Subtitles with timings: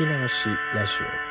[0.00, 1.30] き流しラジオ。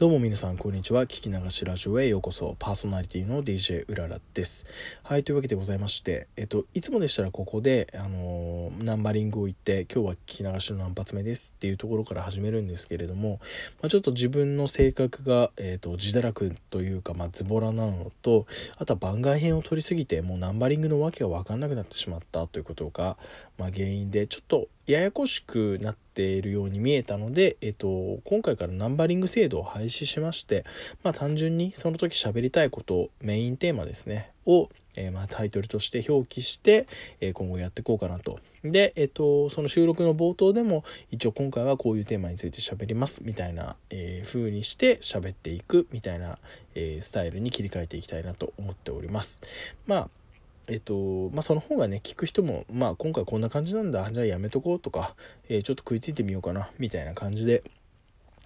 [0.00, 1.04] どうも皆さんこんにちは。
[1.04, 2.56] 聞き流しラジオへようこそ。
[2.58, 4.66] パーソナリティの DJ うららです。
[5.04, 11.54] はいというわけでございましてえっといつもでしたらここであのー、ナンバリングを言って今日は聞き流しの何発目です。
[11.56, 13.38] っていうところから始めるんですけれども、
[13.80, 18.46] まあ、ちょっと自分の性格が、えっと、自堕落というか、まあ、ズボラなのと
[18.78, 23.16] あとは番外編を取りすぎてもうナンバリングのわけが分かんなくなってしまったということが、
[23.56, 30.64] まあ、原因でちょっとややこしくなっているように見えたので、えっと、今回からナンバリング制度を廃止しまして、
[31.04, 36.86] まあ、単純にその時喋りたいことをメインテーマですねを、えー、まあタイトルとして表記して、
[37.20, 38.40] えー、今後やっていこうかなと。
[38.64, 46.38] で、えっと、その収録の冒頭でも一応今回はこういうテーマについて喋りますみたいな、えー、風にして喋っていくみたいな、
[46.74, 49.42] えー、スタイルに切り替えていきたいなと思っております。
[49.86, 50.21] まあ
[50.68, 55.14] えっとまあ、その方がね聞く人も、まあ、今回こんな感じなんだじゃあやめとこうとか、
[55.48, 57.64] えー、ちょっと食いついてみようかなみたいな感じで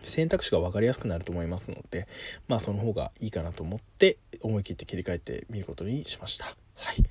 [0.03, 2.06] 選択肢が分かりやすくなると思いますので、
[2.48, 6.47] まあ、その方がいいかなと思って思い切って切り替えてみることにしました。
[6.47, 7.03] はい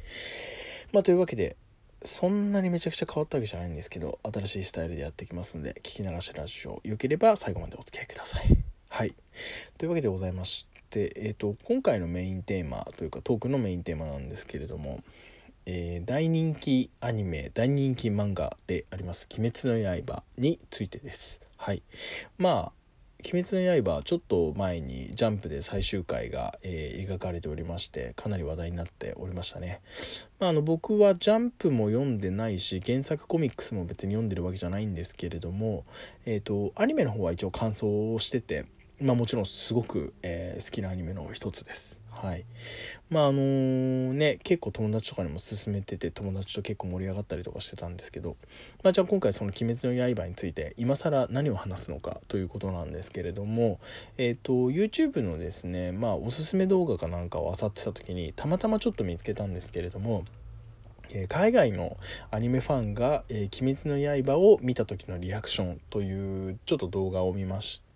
[0.91, 1.55] まあ、というわけで
[2.03, 8.57] そんなにめちゃくちゃ変わったわけじゃないんですけど新しいスタイルでやっていきますんで聞き流しラジオよければ最後までお付き合いください。
[8.89, 9.15] はい
[9.77, 15.01] というわけでございまして、でえーと、今回のメインテーマというかトークのメインテーマなんですけれども、
[15.65, 21.41] えー、大人気アニメ大人気漫画であります「鬼滅の刃」についてです。
[21.57, 21.81] はい
[22.37, 22.85] まあ
[23.33, 29.81] 鬼滅の刃」ちょっと前にジャンプで最終回が、えー、描かれておりましてかなり話題になっておりましたね、
[30.39, 35.85] まあ、あの僕はジャンプも読んでないし原作コミックスも別に読んでるわけじゃないんですけれども、
[36.25, 38.65] えーとアニメの方は一応感想をしてて
[39.01, 42.01] まあもちろんすごく、えー、好きなアニメの一つです。
[42.09, 42.45] はい。
[43.09, 48.37] まああの、ね、結構友達とかにも勧めてて友達と結構盛り上がったりとかしてたんですけど、
[48.83, 53.79] まあじゃあ今回その鬼滅の刃について今更何を話すのかということなんですけれども、
[54.17, 60.23] えっ、ー、と YouTube のですね、まあおすすめ動画かなんかを漁ってた時にたまたまちょっと見つけたんですけれども、
[61.09, 61.97] え海外の
[62.31, 67.94] アニメファンが「えー、鬼滅の刃」を見た時のリアクションというちょっと動画を見まして、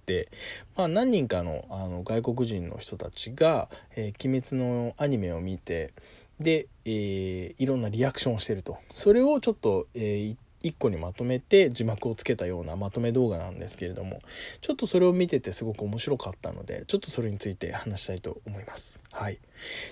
[0.75, 5.93] まあ、何人かのあの外国人の人たちが「えー、鬼滅」のアニメを見て
[6.39, 14.21] で、えー、いろんなリアクションをしてるとそれをちょっと、えー、1個にまとめて字幕をつけたようなまとめ動画なんですけれども
[14.61, 18.99] ちょっとそれを見ててすごく面白かったのでちょっとそれについて話したいと思います。
[19.11, 19.37] はい、っ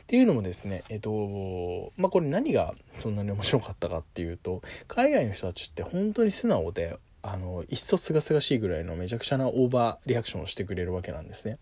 [0.08, 6.98] ていうのもですねえっ、とまあこれ何がそんなに面白かったかっていうと海外の人たちって本当に素直で
[7.30, 11.58] あのいっそすがすがしいぐらいのめちゃくちゃなオーバーリアクションをしてくれるわけなんですね。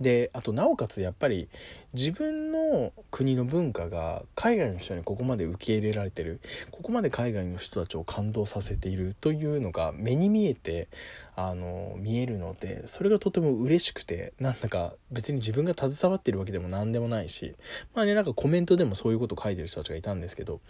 [0.00, 1.48] であとなおかつやっぱり
[1.92, 6.40] 自分の国の文化が海外の人にここまで受け入れられてる
[6.72, 10.88] ここまで海外の人たちを感動させているというのが目に見えて
[11.36, 17.54] あの見えるのでそれがとても嬉しくてなんだか別に自分が携わってるわけでも何でもないし
[17.94, 20.60] まあねなんかコメントでもそういうこと書いてる人たちがいたんですけど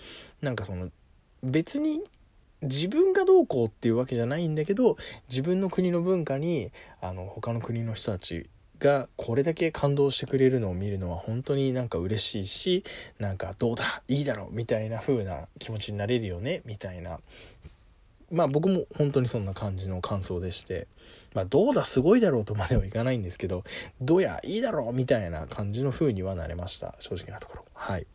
[0.43, 0.91] なんかその
[1.43, 2.03] 別に
[2.65, 4.97] 自分がどうこうっていうわけじゃないんだけど
[5.29, 6.71] 自分の国の文化に
[7.01, 8.49] あの他の国の人たち
[8.79, 12.85] がこれだけ感動してくれるのを見るのは本当になんか嬉しいし
[13.19, 17.21] なんかどうだいいだろうみたいな風な気持ちになれるよねみたいな。
[18.31, 20.89] まあ僕も本当にそんな感じの感想でして。
[21.35, 23.65] まあどうだすごいだろうとまではいかないんですけど
[24.01, 26.95] どうやいいだろうみたいな感じの風にはなれました。
[27.01, 27.65] 正直なところ。
[27.75, 28.07] はい。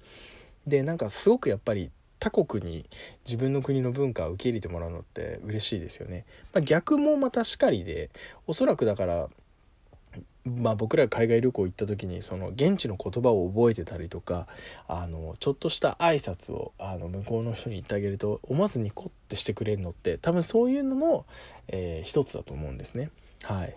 [0.67, 2.85] でなんかすごくやっぱり他国に
[3.25, 6.25] 自分の国の文化を受け入れてもらうのって嬉しいですよね。
[6.53, 8.09] まあ、逆もまたしかりで
[8.47, 9.29] おそらくだから
[10.45, 14.47] まあ、僕ら海外旅行行った時にその現地の言葉を覚えてたりとか
[14.87, 21.25] あのちょっとした挨拶をあの向こうの人に言ってあげると思わずニコってしてくれるのって多分そういうのの、
[21.67, 23.11] えー、一つだと思うんですね。
[23.43, 23.75] はい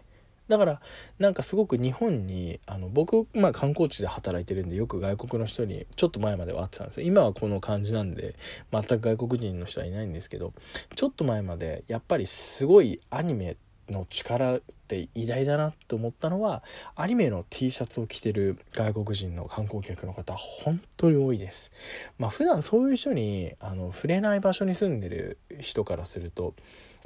[0.49, 0.81] だから
[1.19, 7.07] なんかすごく日本にあの僕、まあ、観光地で働いてるんでよく外国の人にちょっと前までは会ってたんですよ。
[7.07, 8.35] 今はこの感じなんで
[8.73, 10.53] 全く外国人の人はいないんですけど
[10.95, 16.63] ちょっと前までやっぱりすごいアニメっての力って偉大だなと思ったのは
[16.97, 21.71] アニメの T シャツを着てる外国人の観光客の方本当に多いです。
[22.19, 26.55] まあ普段そういう人にあの触れない場所に住んでる人からすると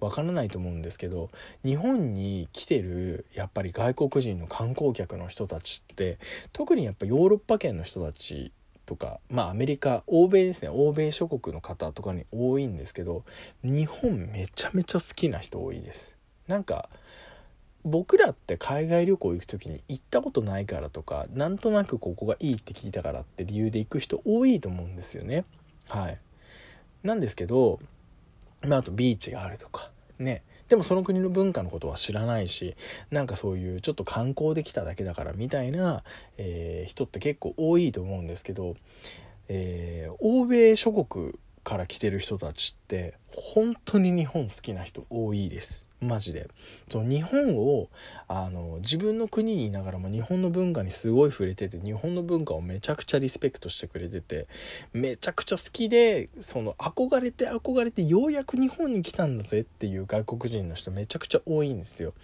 [0.01, 1.31] わからないと思うんですけど
[1.65, 6.19] 日本に来てるやっぱり外国人の観光客の人たちって
[6.53, 8.53] 特にやっぱヨーロッパ圏の人たち
[8.85, 13.25] とかまあアメリカ欧米ですね欧米諸国の方とかに多いんですけど
[13.63, 16.16] 日本めちゃめちゃ好きな人多いです。
[16.47, 16.89] なんか
[17.85, 25.45] 僕らって海外旅行行く時に行ったことないからとかなんとなくここがいいって聞いたからって理由で行く人多いと思うんですよね。
[25.89, 26.19] はい、
[27.05, 27.79] なんですけど、
[28.63, 32.77] まあ、あとビーチがあるとかねでもその国の文化のことは知らないし
[33.11, 36.03] なんかそういうちょっと観光できただけだからみたいな、
[36.39, 38.75] えー、人って結構多いと思うんですけど、
[39.49, 45.89] えー、欧米諸国から来てる人たちって本当に日本好きな人多いです。
[46.01, 46.49] マジで。
[46.89, 47.89] その日本を
[48.29, 54.47] あの自分の国にいながらも日本の文化にすごい触れてて日本の文化をめちゃくちゃリスペクトしてくれてて
[54.93, 62.15] めちゃくちゃ好きでその憧れて憧れてようやく日本に来たんだぜっていう外国人の人めちゃくちゃ多いんですよ。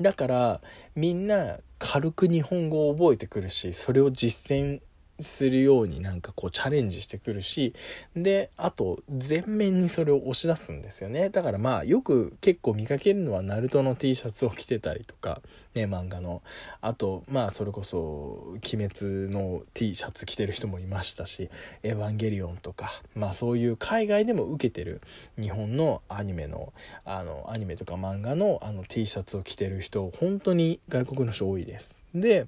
[0.00, 0.60] だから
[0.94, 4.80] みんな軽く日本語を覚えてくるしそれを実践
[5.20, 7.74] するようになんかこうチャレンジしてくるし
[8.14, 11.28] であと全面にそれを押し出すんですよね。
[11.30, 15.40] だからまあよく結構見かけるのはナルトの T シャツを着てたりとか
[15.74, 16.42] ね漫画の。
[16.80, 21.50] あとまあそれこそ「鬼滅」の T シャツ着てる人もいましたし
[21.82, 25.00] 「エヴァンゲリオン」とかまあそういう海外でも受けてる
[25.40, 26.72] 日本のアニメの
[27.04, 32.00] あのアニメとか漫画のあの T シャツを着てる人本当に外国の人多いです。
[32.14, 32.46] で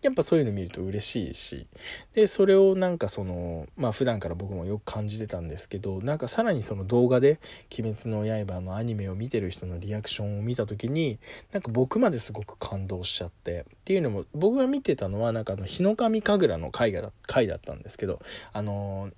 [0.00, 1.66] やっぱそういうの見ると嬉しいし
[2.14, 7.40] でそれをなんかそのまあ普段から僕もよく感じてたんですけどなんかさらにその動画で
[7.76, 11.18] 「鬼滅の刃」のアニメを見てる人のリアクションを見た時に
[11.52, 18.20] なんか僕まですごく感動しちゃってっていうのも僕が見てたのはなんかあの日の神神楽の回だ回だったんですけど
[18.52, 19.10] あの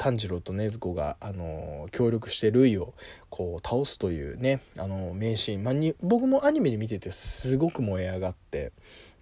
[0.00, 2.94] 炭治郎と禰豆子が、あの協力してルイを
[3.28, 8.72] こう倒すというね、あの名シーン、まあ、に僕もアニメで見ててすごく燃え上がって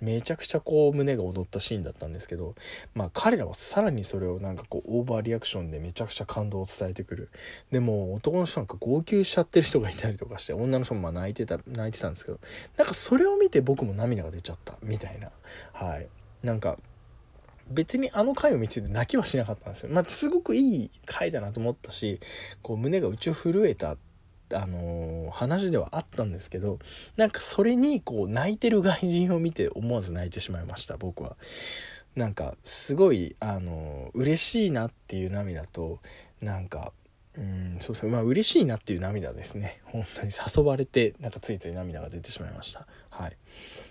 [0.01, 2.55] めちゃくちゃこう胸が踊ったシーンだったんですけど、
[2.95, 7.31] まあ彼らはさらにそれをなんかこうオーバーリアクションでめちゃくちゃ感動を伝えてくる。
[7.71, 12.39] でも男の人なんか号泣しちゃってる人がいたりとかして、女の人もまあ泣いてた、泣いてたんですけど、
[12.77, 15.31] なんかそれを見て僕も涙が出ちゃったみたいな。
[15.73, 16.09] はい。
[16.43, 16.79] なんか、
[17.71, 19.91] 別にあの回を見てて泣きはしなかったんですよ。
[19.93, 22.21] まあ、すごくいい回だなと思ったし、
[22.63, 23.97] こう胸が宇宙震えた
[24.53, 26.79] あのー、話ではあったんですけど
[27.17, 31.37] なんかそれにこう泣いてる外人を見て思わず泣いてしまいました僕は。
[32.17, 36.01] なんかすごいあのー、嬉しいなっていう涙と
[36.41, 36.93] なんか
[37.37, 39.81] うんそうですねまあ嬉しいなっていう涙ですね。
[39.85, 42.87] 本当に誘われてなんかついつい涙が出てしまいました。
[43.11, 43.37] はい。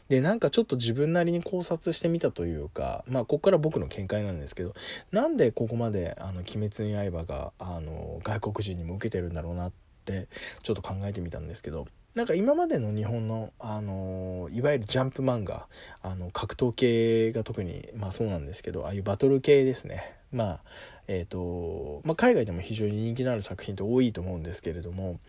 [0.09, 4.73] でなんかちょっと自分なりに考察してみたというかまあここから僕の見解なんですけど
[5.11, 9.75] なんでここまで「あの鬼滅の刃が」あの外国人にも受けてるんだろうなって
[10.15, 10.27] って
[10.63, 15.67] ちょっと考えてみたんですけどなんか今までの日本の、あのいわゆるジャンプ漫画
[16.01, 20.15] あの格闘系が特に、まあ、そうなんですけどああいうバトル系ですね。
[20.31, 20.59] まあ
[21.07, 25.19] えーとまあ、海外でも非常に人気のある作品って多いと思うんですけれども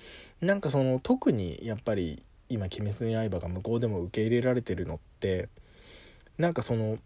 [0.41, 5.49] なんかその特にやっぱり今「鬼滅の刃」が向こうでも受け入れられてるのって
[6.37, 6.99] なんかその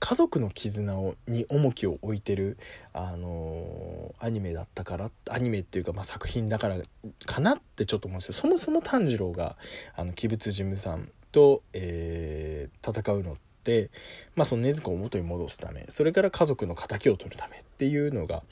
[0.00, 2.56] 家族の絆をに重きを置いてる、
[2.94, 6.78] あのー、アニメだったからアニメっていうか、まあ、作品だから
[7.26, 9.56] かなってちょっと思うんですよそもそも炭治郎が
[9.94, 13.90] あの鬼物事務さんと、えー、戦うのって、
[14.34, 18.42] まあ、その禰豆子を元に戻すためそれから家族の敵を取るためっていうのが、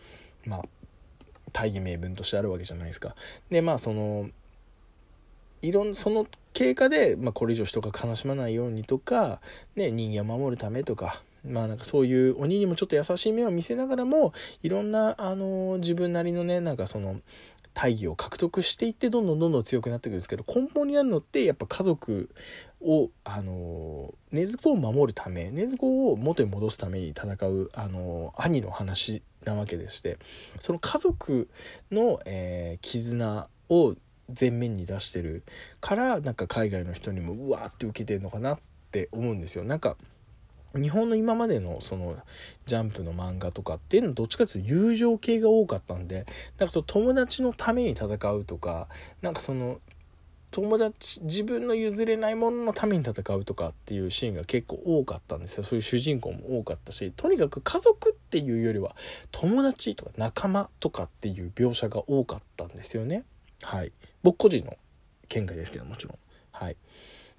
[0.44, 0.62] まあ、
[1.52, 3.14] 大義名分としてあるわけじゃないですか。
[3.50, 4.28] でまあその
[5.62, 9.40] いろんその経過で、まあ、これ以上人が悲しまないようにとか、
[9.76, 17.20] ね、人間を守るためとかまあなんかそういう鬼にもちょっと優しい目を見せながらもいろんなあの自分なりのねなんかその
[17.74, 22.28] 大義を獲得していってどんどんどんどん強くなっていくんですけど根本にあるのってやっぱ家族
[22.80, 30.18] をあの禰豆子を守るため禰豆子を元に戻すために戦うあの兄の話なわけでして
[30.58, 31.48] その家族
[31.92, 33.94] の、えー、絆を
[34.38, 35.44] 前面に出してる
[35.80, 38.58] からなんか海外の人にもうわーって受けてるのかなっ
[38.90, 39.64] て思うんですよ。
[39.64, 39.96] なんか
[40.74, 42.16] 日本の今までのその
[42.66, 46.26] ジャンプの漫画とかっていうのはどっちかっていうと友情系が多かったんで
[46.58, 48.88] なんかその友達のために戦うとか
[49.22, 49.80] なんかその
[50.50, 55.64] 友達自分の譲れないもののために戦うとかっていうシーンが結構多かったんですよ。
[55.64, 58.96] そういう主人公も多かったしとにかく家族っていうよりは
[59.30, 63.24] 友達とか仲間とかっていう描写が多かったんですよね。
[63.62, 63.92] はい。
[64.22, 64.76] 僕個人の
[65.28, 66.18] 見解ですけどもちろん。
[66.52, 66.76] はい。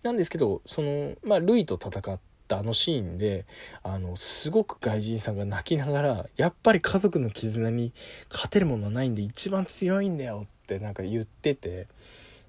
[0.03, 3.45] なんですけどそのまあルイと戦っったあのシーンで
[3.83, 7.93] あのすごく外人さんが泣きながらやっぱり家族の絆に
[8.31, 11.87] 勝てるものはないんで一番強いんだよってなんか言ってて。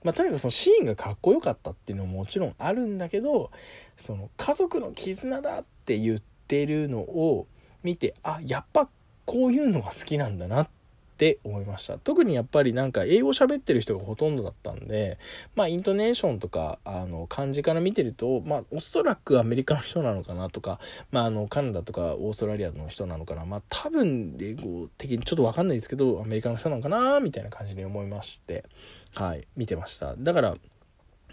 [0.02, 3.50] まあ、とにかくそのシーンがかっこよかったっていうのももちろんあるんだけど
[3.98, 7.46] その家族の絆だって言ってるのを
[7.82, 8.88] 見てあやっぱ
[9.26, 10.79] こういうのが好きなんだなって
[11.20, 11.98] って思いました。
[11.98, 15.18] 特にやっぱりなんか英語喋ってる人がほとんどだったんで
[15.54, 23.44] まあイントネーションとかあの漢字から見てるとまあおそらくアメリカの人なのかなとかまああのカナダとかオーストラリアの人なのかな。
[23.44, 28.64] まあ多分英語的にちょっと分かんないですけどアメリカの人なのかなみたいな感じに思いまして
[29.12, 30.14] はい見てました。
[30.16, 30.56] だから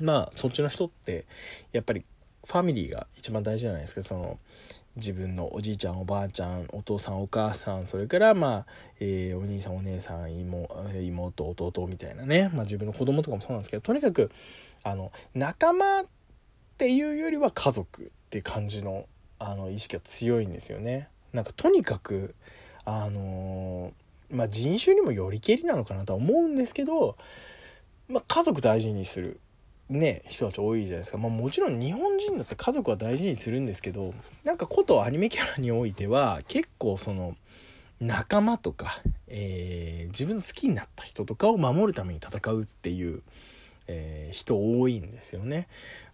[0.01, 1.25] まあそっちの人って
[1.72, 2.03] やっぱり
[2.48, 4.04] ファミリーが一番大事じゃないですか。
[4.04, 4.39] その
[4.96, 8.66] 自分のおじいちゃんおばあちゃんお父さんお母さんそれからまあ、
[9.00, 14.32] えー、お兄さんお姉さん妹弟みたいなね、まあ、自分の子供とかもそうなんですけどとにかく
[14.84, 16.06] あの仲間っ
[16.80, 19.06] ていうよりは家族って感じの
[19.39, 21.10] あの意識が強いんですよね。
[21.32, 22.34] なんかとにかく
[22.86, 27.18] あのー、まあ、人種にもよりけりなのかなとは思うんですけど、
[28.08, 29.39] まあ、家族大事にする。
[29.89, 34.13] ね人たち多いじゃないですか、まあ、もちろん日本人だって家族は大事にするんですけど
[34.44, 37.36] なんかことアニメキャラにおいては結構その
[38.00, 43.24] 仲間とか、えー、自分の好きになった人とかを守るために戦うっていう、
[43.88, 45.67] えー、人多いんですよね。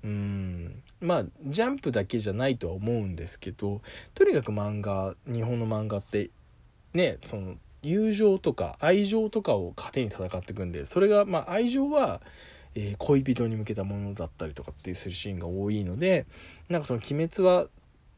[0.03, 3.81] うんまあジャンプだけじゃないとは思うんですけど
[4.13, 6.29] とにかく漫画日本の漫画って
[6.93, 12.21] ねその友情とか愛情とかを糧に戦っていくんでそれがまあ愛情は
[12.75, 16.25] えー、恋人に向けたものだったりとかっていうするシーンが多いので
[16.69, 17.67] なんかその「鬼滅」は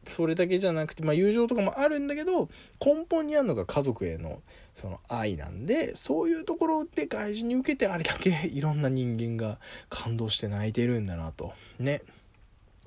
[0.08, 2.48] それだけじゃなくて、まあ、友情とかもあるんだけど
[2.84, 4.42] 根本にあるのが家族への
[4.74, 9.60] その愛なんでそういうところで外人に受けてあれだけ いろんな人間が
[9.90, 11.54] 感動して泣いてるんだなと。
[11.80, 12.02] ね。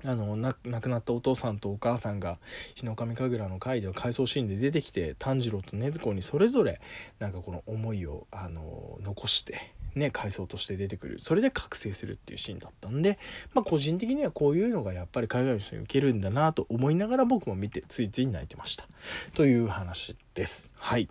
[0.05, 2.39] あの亡くなったお父さんとお母さんが
[2.73, 6.79] 日の神神楽の回では回想シーンで出てきて炭治郎と禰豆子にそれぞれ
[7.19, 11.17] なんかこの思いをあの残してね階層として出てくる。
[11.19, 13.19] それで覚醒するっていうシーンだったんで、
[13.53, 18.85] まあ、個人的にはこういうのがやっぱり海外の人に受けるんだなと思いながら僕も見てついつい泣いてました。
[19.33, 20.71] という話です。
[20.75, 21.09] はい。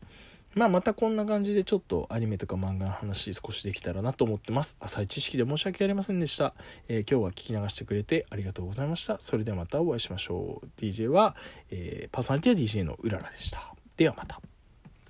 [0.55, 4.77] まあまたこんな感じでちょっとアニメとか漫画の話少しできたらなと思ってます。
[4.81, 6.55] 浅い知識で申し訳ありませんでした、
[6.89, 9.19] えー、今日は聞き流してくれてありがとうございました。
[9.19, 10.69] それではまたお会いしましょう。
[10.77, 11.37] DJ は、
[11.71, 13.75] えー、パーソナリティは DJ のうららでした。
[13.97, 14.41] ではまた。